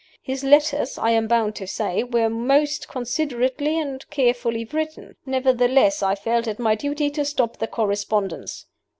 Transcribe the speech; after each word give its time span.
His 0.23 0.43
letters, 0.43 0.97
I 0.97 1.11
am 1.11 1.27
bound 1.27 1.53
to 1.57 1.67
say, 1.67 2.01
were 2.03 2.27
most 2.27 2.87
considerately 2.87 3.79
and 3.79 4.03
carefully 4.09 4.65
written. 4.65 5.15
Nevertheless, 5.27 6.01
I 6.01 6.15
felt 6.15 6.47
it 6.47 6.57
my 6.57 6.73
duty 6.73 7.11
to 7.11 7.23
stop 7.23 7.57
the 7.57 7.67
correspondence. 7.67 8.65